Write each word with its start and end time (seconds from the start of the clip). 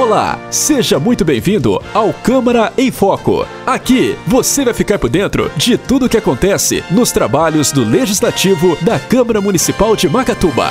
Olá, 0.00 0.38
seja 0.50 0.98
muito 0.98 1.26
bem-vindo 1.26 1.78
ao 1.92 2.10
Câmara 2.14 2.72
em 2.78 2.90
Foco. 2.90 3.46
Aqui 3.66 4.16
você 4.26 4.64
vai 4.64 4.72
ficar 4.72 4.98
por 4.98 5.10
dentro 5.10 5.50
de 5.58 5.76
tudo 5.76 6.06
o 6.06 6.08
que 6.08 6.16
acontece 6.16 6.82
nos 6.90 7.12
trabalhos 7.12 7.70
do 7.70 7.84
Legislativo 7.84 8.82
da 8.82 8.98
Câmara 8.98 9.42
Municipal 9.42 9.94
de 9.94 10.08
Macatuba. 10.08 10.68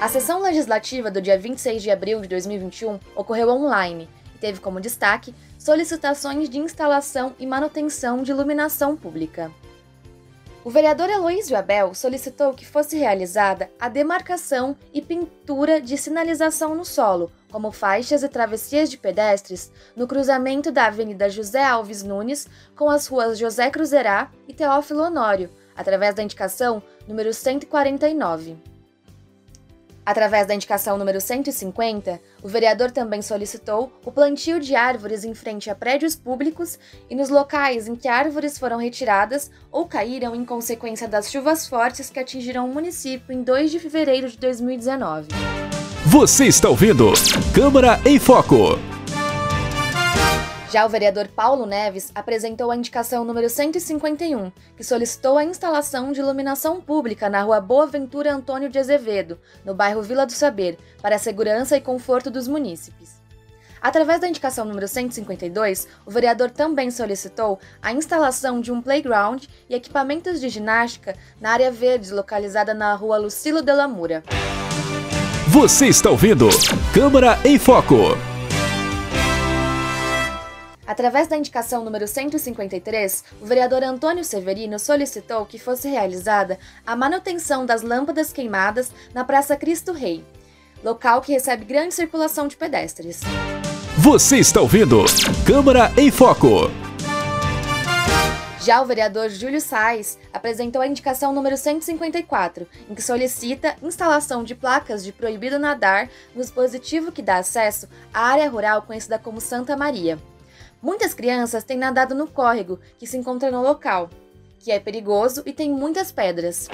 A 0.00 0.08
sessão 0.08 0.40
legislativa 0.40 1.10
do 1.10 1.20
dia 1.20 1.36
26 1.36 1.82
de 1.82 1.90
abril 1.90 2.20
de 2.20 2.28
2021 2.28 3.00
ocorreu 3.16 3.48
online 3.48 4.08
e 4.32 4.38
teve 4.38 4.60
como 4.60 4.80
destaque 4.80 5.34
solicitações 5.58 6.48
de 6.48 6.58
instalação 6.58 7.34
e 7.40 7.46
manutenção 7.48 8.22
de 8.22 8.30
iluminação 8.30 8.96
pública. 8.96 9.50
O 10.64 10.70
vereador 10.70 11.10
Heloísio 11.10 11.56
Abel 11.56 11.92
solicitou 11.92 12.54
que 12.54 12.64
fosse 12.64 12.96
realizada 12.96 13.68
a 13.80 13.88
demarcação 13.88 14.76
e 14.94 15.02
pintura 15.02 15.80
de 15.80 15.96
sinalização 15.96 16.72
no 16.72 16.84
solo, 16.84 17.32
como 17.50 17.72
faixas 17.72 18.22
e 18.22 18.28
travessias 18.28 18.88
de 18.88 18.96
pedestres, 18.96 19.72
no 19.96 20.06
cruzamento 20.06 20.70
da 20.70 20.86
Avenida 20.86 21.28
José 21.28 21.64
Alves 21.64 22.04
Nunes 22.04 22.46
com 22.76 22.88
as 22.88 23.08
ruas 23.08 23.38
José 23.38 23.70
Cruzerá 23.70 24.30
e 24.46 24.54
Teófilo 24.54 25.02
Honório, 25.02 25.50
através 25.74 26.14
da 26.14 26.22
indicação 26.22 26.80
número 27.08 27.34
149. 27.34 28.71
Através 30.04 30.46
da 30.46 30.54
indicação 30.54 30.98
número 30.98 31.20
150, 31.20 32.20
o 32.42 32.48
vereador 32.48 32.90
também 32.90 33.22
solicitou 33.22 33.92
o 34.04 34.10
plantio 34.10 34.58
de 34.58 34.74
árvores 34.74 35.24
em 35.24 35.32
frente 35.32 35.70
a 35.70 35.74
prédios 35.74 36.16
públicos 36.16 36.78
e 37.08 37.14
nos 37.14 37.28
locais 37.28 37.86
em 37.86 37.94
que 37.94 38.08
árvores 38.08 38.58
foram 38.58 38.78
retiradas 38.78 39.50
ou 39.70 39.86
caíram 39.86 40.34
em 40.34 40.44
consequência 40.44 41.06
das 41.06 41.30
chuvas 41.30 41.68
fortes 41.68 42.10
que 42.10 42.18
atingiram 42.18 42.68
o 42.68 42.74
município 42.74 43.32
em 43.32 43.42
2 43.42 43.70
de 43.70 43.78
fevereiro 43.78 44.28
de 44.28 44.36
2019. 44.38 45.28
Você 46.06 46.46
está 46.46 46.68
ouvindo 46.68 47.12
Câmara 47.54 48.00
em 48.04 48.18
Foco. 48.18 48.91
Já 50.72 50.86
o 50.86 50.88
vereador 50.88 51.28
Paulo 51.28 51.66
Neves 51.66 52.10
apresentou 52.14 52.70
a 52.70 52.76
indicação 52.76 53.26
número 53.26 53.50
151, 53.50 54.50
que 54.74 54.82
solicitou 54.82 55.36
a 55.36 55.44
instalação 55.44 56.12
de 56.12 56.20
iluminação 56.20 56.80
pública 56.80 57.28
na 57.28 57.42
rua 57.42 57.60
Boa 57.60 57.86
Ventura 57.86 58.32
Antônio 58.32 58.70
de 58.70 58.78
Azevedo, 58.78 59.38
no 59.66 59.74
bairro 59.74 60.00
Vila 60.00 60.24
do 60.24 60.32
Saber, 60.32 60.78
para 61.02 61.16
a 61.16 61.18
segurança 61.18 61.76
e 61.76 61.80
conforto 61.82 62.30
dos 62.30 62.48
munícipes. 62.48 63.20
Através 63.82 64.18
da 64.18 64.28
indicação 64.28 64.64
número 64.64 64.88
152, 64.88 65.88
o 66.06 66.10
vereador 66.10 66.50
também 66.50 66.90
solicitou 66.90 67.58
a 67.82 67.92
instalação 67.92 68.58
de 68.58 68.72
um 68.72 68.80
playground 68.80 69.44
e 69.68 69.74
equipamentos 69.74 70.40
de 70.40 70.48
ginástica 70.48 71.14
na 71.38 71.50
área 71.50 71.70
verde 71.70 72.10
localizada 72.14 72.72
na 72.72 72.94
rua 72.94 73.18
Lucilo 73.18 73.60
de 73.60 73.74
Lamura. 73.74 74.22
Você 75.48 75.88
está 75.88 76.08
ouvindo 76.08 76.48
Câmara 76.94 77.38
em 77.44 77.58
Foco. 77.58 78.31
Através 80.86 81.28
da 81.28 81.36
indicação 81.36 81.84
número 81.84 82.08
153, 82.08 83.24
o 83.40 83.46
vereador 83.46 83.84
Antônio 83.84 84.24
Severino 84.24 84.78
solicitou 84.78 85.46
que 85.46 85.58
fosse 85.58 85.88
realizada 85.88 86.58
a 86.84 86.96
manutenção 86.96 87.64
das 87.64 87.82
lâmpadas 87.82 88.32
queimadas 88.32 88.90
na 89.14 89.24
Praça 89.24 89.56
Cristo 89.56 89.92
Rei, 89.92 90.24
local 90.82 91.20
que 91.20 91.32
recebe 91.32 91.64
grande 91.64 91.94
circulação 91.94 92.48
de 92.48 92.56
pedestres. 92.56 93.20
Você 93.96 94.38
está 94.38 94.60
ouvindo 94.60 95.04
Câmara 95.46 95.92
em 95.96 96.10
Foco. 96.10 96.70
Já 98.60 98.80
o 98.80 98.86
vereador 98.86 99.28
Júlio 99.28 99.60
Sais 99.60 100.18
apresentou 100.32 100.80
a 100.80 100.86
indicação 100.86 101.32
número 101.32 101.56
154, 101.56 102.66
em 102.88 102.94
que 102.94 103.02
solicita 103.02 103.76
instalação 103.82 104.44
de 104.44 104.54
placas 104.54 105.04
de 105.04 105.12
proibido 105.12 105.58
nadar 105.58 106.08
no 106.34 106.40
dispositivo 106.40 107.10
que 107.10 107.22
dá 107.22 107.38
acesso 107.38 107.88
à 108.14 108.20
área 108.20 108.48
rural 108.48 108.82
conhecida 108.82 109.18
como 109.18 109.40
Santa 109.40 109.76
Maria. 109.76 110.16
Muitas 110.82 111.14
crianças 111.14 111.62
têm 111.62 111.78
nadado 111.78 112.12
no 112.12 112.26
córrego 112.26 112.80
que 112.98 113.06
se 113.06 113.16
encontra 113.16 113.52
no 113.52 113.62
local, 113.62 114.10
que 114.58 114.72
é 114.72 114.80
perigoso 114.80 115.40
e 115.46 115.52
tem 115.52 115.70
muitas 115.70 116.10
pedras. 116.10 116.68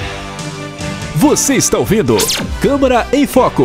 Você 1.17 1.57
está 1.57 1.79
ouvindo 1.79 2.17
Câmara 2.63 3.07
em 3.13 3.27
Foco. 3.27 3.65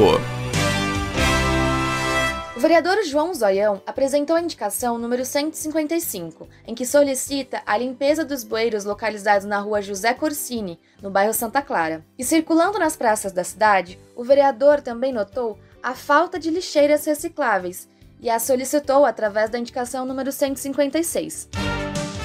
O 2.57 2.59
vereador 2.59 3.03
João 3.05 3.33
Zoião 3.33 3.81
apresentou 3.85 4.35
a 4.35 4.41
indicação 4.41 4.97
número 4.97 5.23
155, 5.23 6.47
em 6.67 6.75
que 6.75 6.85
solicita 6.85 7.61
a 7.65 7.77
limpeza 7.77 8.25
dos 8.25 8.43
bueiros 8.43 8.83
localizados 8.83 9.47
na 9.47 9.59
rua 9.59 9.81
José 9.81 10.13
Corsini, 10.13 10.77
no 11.01 11.09
bairro 11.09 11.33
Santa 11.33 11.61
Clara. 11.61 12.03
E 12.19 12.23
circulando 12.23 12.77
nas 12.77 12.97
praças 12.97 13.31
da 13.31 13.45
cidade, 13.45 13.97
o 14.13 14.25
vereador 14.25 14.81
também 14.81 15.13
notou 15.13 15.57
a 15.81 15.93
falta 15.93 16.39
de 16.39 16.49
lixeiras 16.49 17.05
recicláveis 17.05 17.87
e 18.23 18.29
a 18.29 18.39
solicitou 18.39 19.06
através 19.06 19.50
da 19.50 19.59
indicação 19.59 20.06
número 20.06 20.31
156. 20.31 21.50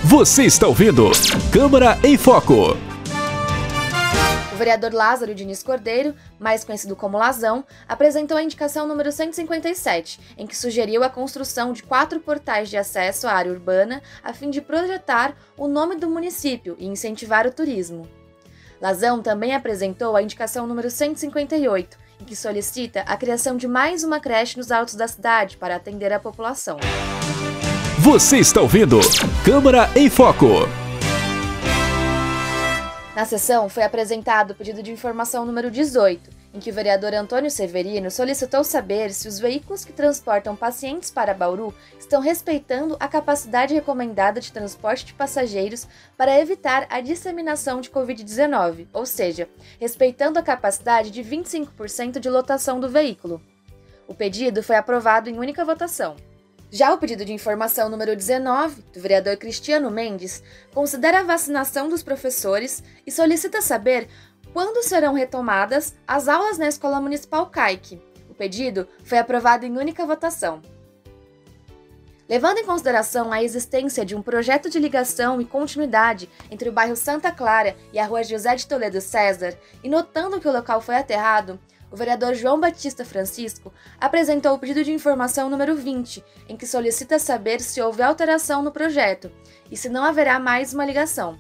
Você 0.04 0.44
está 0.44 0.68
ouvindo 0.68 1.10
Câmara 1.52 1.98
em 2.04 2.16
Foco. 2.16 2.76
O 4.52 4.56
vereador 4.56 4.92
Lázaro 4.92 5.34
Diniz 5.34 5.60
Cordeiro, 5.60 6.14
mais 6.38 6.62
conhecido 6.62 6.94
como 6.94 7.18
Lazão, 7.18 7.64
apresentou 7.88 8.36
a 8.36 8.42
indicação 8.42 8.86
número 8.86 9.10
157, 9.10 10.20
em 10.38 10.46
que 10.46 10.56
sugeriu 10.56 11.02
a 11.02 11.10
construção 11.10 11.72
de 11.72 11.82
quatro 11.82 12.20
portais 12.20 12.70
de 12.70 12.76
acesso 12.76 13.26
à 13.26 13.32
área 13.32 13.52
urbana 13.52 14.00
a 14.22 14.32
fim 14.32 14.50
de 14.50 14.60
projetar 14.60 15.36
o 15.56 15.66
nome 15.66 15.96
do 15.96 16.08
município 16.08 16.76
e 16.78 16.86
incentivar 16.86 17.44
o 17.44 17.52
turismo. 17.52 18.08
Lazão 18.80 19.20
também 19.20 19.52
apresentou 19.52 20.14
a 20.14 20.22
indicação 20.22 20.64
número 20.64 20.90
158, 20.90 21.98
em 22.20 22.24
que 22.24 22.36
solicita 22.36 23.00
a 23.00 23.16
criação 23.16 23.56
de 23.56 23.66
mais 23.68 24.04
uma 24.04 24.20
creche 24.20 24.56
nos 24.56 24.70
altos 24.70 24.94
da 24.94 25.08
cidade 25.08 25.56
para 25.56 25.76
atender 25.76 26.12
a 26.12 26.20
população. 26.20 26.78
Você 27.98 28.38
está 28.38 28.60
ouvindo 28.60 29.00
Câmara 29.44 29.90
em 29.94 30.08
Foco. 30.08 30.46
Na 33.14 33.24
sessão 33.24 33.68
foi 33.68 33.82
apresentado 33.82 34.52
o 34.52 34.54
pedido 34.54 34.82
de 34.82 34.92
informação 34.92 35.44
número 35.44 35.70
18, 35.70 36.30
em 36.52 36.60
que 36.60 36.70
o 36.70 36.74
vereador 36.74 37.14
Antônio 37.14 37.50
Severino 37.50 38.10
solicitou 38.10 38.64
saber 38.64 39.12
se 39.12 39.28
os 39.28 39.38
veículos 39.38 39.84
que 39.84 39.92
transportam 39.92 40.56
pacientes 40.56 41.10
para 41.10 41.34
Bauru 41.34 41.74
estão 41.98 42.20
respeitando 42.20 42.96
a 42.98 43.06
capacidade 43.06 43.74
recomendada 43.74 44.40
de 44.40 44.52
transporte 44.52 45.04
de 45.04 45.14
passageiros 45.14 45.86
para 46.16 46.38
evitar 46.40 46.86
a 46.88 47.00
disseminação 47.00 47.80
de 47.80 47.90
Covid-19, 47.90 48.86
ou 48.92 49.04
seja, 49.04 49.48
respeitando 49.78 50.38
a 50.38 50.42
capacidade 50.42 51.10
de 51.10 51.22
25% 51.22 52.18
de 52.18 52.30
lotação 52.30 52.80
do 52.80 52.88
veículo. 52.88 53.42
O 54.06 54.14
pedido 54.14 54.62
foi 54.62 54.76
aprovado 54.76 55.28
em 55.28 55.38
única 55.38 55.64
votação. 55.64 56.16
Já 56.70 56.92
o 56.92 56.98
pedido 56.98 57.24
de 57.24 57.32
informação 57.32 57.88
número 57.88 58.14
19, 58.14 58.82
do 58.92 59.00
vereador 59.00 59.38
Cristiano 59.38 59.90
Mendes, 59.90 60.42
considera 60.74 61.20
a 61.20 61.24
vacinação 61.24 61.88
dos 61.88 62.02
professores 62.02 62.84
e 63.06 63.10
solicita 63.10 63.62
saber 63.62 64.06
quando 64.52 64.82
serão 64.82 65.14
retomadas 65.14 65.94
as 66.06 66.28
aulas 66.28 66.58
na 66.58 66.68
Escola 66.68 67.00
Municipal 67.00 67.46
CAIC. 67.46 68.00
O 68.28 68.34
pedido 68.34 68.88
foi 69.04 69.18
aprovado 69.18 69.66
em 69.66 69.76
única 69.76 70.06
votação. 70.06 70.62
Levando 72.28 72.58
em 72.58 72.66
consideração 72.66 73.32
a 73.32 73.42
existência 73.42 74.04
de 74.04 74.14
um 74.14 74.20
projeto 74.20 74.68
de 74.68 74.78
ligação 74.78 75.40
e 75.40 75.46
continuidade 75.46 76.28
entre 76.50 76.68
o 76.68 76.72
bairro 76.72 76.94
Santa 76.94 77.32
Clara 77.32 77.74
e 77.90 77.98
a 77.98 78.04
rua 78.04 78.22
José 78.22 78.54
de 78.54 78.66
Toledo 78.66 79.00
César, 79.00 79.56
e 79.82 79.88
notando 79.88 80.38
que 80.38 80.46
o 80.46 80.52
local 80.52 80.80
foi 80.82 80.96
aterrado, 80.96 81.58
o 81.90 81.96
vereador 81.96 82.34
João 82.34 82.60
Batista 82.60 83.02
Francisco 83.02 83.72
apresentou 83.98 84.54
o 84.54 84.58
pedido 84.58 84.84
de 84.84 84.92
informação 84.92 85.48
número 85.48 85.74
20, 85.74 86.22
em 86.50 86.56
que 86.56 86.66
solicita 86.66 87.18
saber 87.18 87.62
se 87.62 87.80
houve 87.80 88.02
alteração 88.02 88.62
no 88.62 88.70
projeto 88.70 89.32
e 89.70 89.76
se 89.76 89.88
não 89.88 90.04
haverá 90.04 90.38
mais 90.38 90.74
uma 90.74 90.84
ligação 90.84 91.38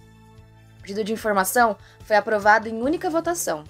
pedido 0.88 1.04
de 1.04 1.12
informação 1.12 1.76
foi 2.00 2.16
aprovado 2.16 2.66
em 2.66 2.82
única 2.82 3.10
votação. 3.10 3.62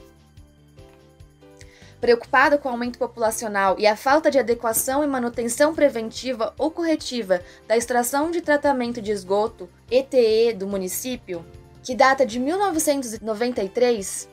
Preocupado 2.00 2.58
com 2.58 2.68
o 2.68 2.72
aumento 2.72 2.96
populacional 2.96 3.74
e 3.76 3.88
a 3.88 3.96
falta 3.96 4.30
de 4.30 4.38
adequação 4.38 5.02
e 5.02 5.06
manutenção 5.08 5.74
preventiva 5.74 6.54
ou 6.56 6.70
corretiva 6.70 7.42
da 7.66 7.76
extração 7.76 8.30
de 8.30 8.40
tratamento 8.40 9.02
de 9.02 9.10
esgoto, 9.10 9.68
ETE, 9.90 10.52
do 10.52 10.68
município, 10.68 11.44
que 11.82 11.92
data 11.92 12.24
de 12.24 12.38
1993, 12.38 14.28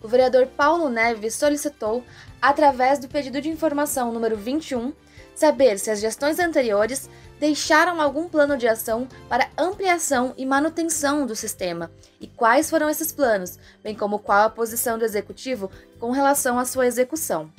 o 0.00 0.06
vereador 0.06 0.46
Paulo 0.46 0.88
Neves 0.88 1.34
solicitou, 1.34 2.04
através 2.40 3.00
do 3.00 3.08
pedido 3.08 3.40
de 3.40 3.48
informação 3.48 4.12
número 4.12 4.36
21, 4.36 4.92
saber 5.34 5.78
se 5.78 5.90
as 5.90 6.00
gestões 6.00 6.38
anteriores 6.38 7.08
deixaram 7.38 8.00
algum 8.00 8.28
plano 8.28 8.56
de 8.56 8.68
ação 8.68 9.08
para 9.28 9.50
ampliação 9.58 10.32
e 10.36 10.46
manutenção 10.46 11.26
do 11.26 11.34
sistema 11.34 11.90
e 12.20 12.26
quais 12.26 12.70
foram 12.70 12.88
esses 12.88 13.12
planos, 13.12 13.58
bem 13.82 13.94
como 13.94 14.18
qual 14.18 14.44
a 14.44 14.50
posição 14.50 14.98
do 14.98 15.04
executivo 15.04 15.70
com 15.98 16.10
relação 16.10 16.58
à 16.58 16.64
sua 16.64 16.86
execução. 16.86 17.50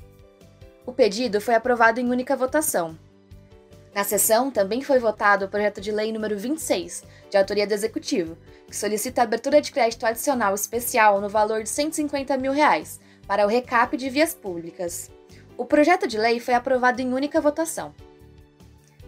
O 0.85 0.93
pedido 0.93 1.41
foi 1.41 1.55
aprovado 1.55 1.99
em 1.99 2.09
única 2.09 2.35
votação. 2.35 2.97
Na 3.93 4.03
sessão 4.03 4.51
também 4.51 4.81
foi 4.81 4.99
votado 4.99 5.45
o 5.45 5.47
projeto 5.47 5.79
de 5.79 5.91
lei 5.91 6.11
número 6.11 6.37
26, 6.37 7.03
de 7.29 7.37
autoria 7.37 7.65
do 7.65 7.73
executivo, 7.73 8.37
que 8.67 8.75
solicita 8.75 9.21
a 9.21 9.23
abertura 9.23 9.61
de 9.61 9.71
crédito 9.71 10.05
adicional 10.05 10.53
especial 10.53 11.21
no 11.21 11.29
valor 11.29 11.63
de 11.63 11.69
150 11.69 12.35
mil 12.37 12.51
reais 12.51 12.99
para 13.25 13.45
o 13.45 13.49
recap 13.49 13.95
de 13.95 14.09
vias 14.09 14.33
públicas. 14.33 15.09
O 15.57 15.65
projeto 15.65 16.07
de 16.07 16.17
lei 16.17 16.39
foi 16.39 16.53
aprovado 16.53 17.01
em 17.01 17.13
única 17.13 17.39
votação. 17.39 17.93